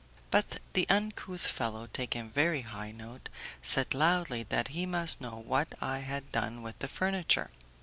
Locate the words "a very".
2.21-2.61